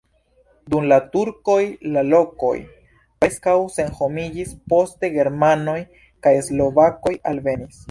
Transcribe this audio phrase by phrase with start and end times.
[0.73, 1.57] Dum la turkoj
[1.97, 2.55] la lokoj
[3.21, 5.79] preskaŭ senhomiĝis, poste germanoj
[6.27, 7.75] kaj slovakoj alvenis.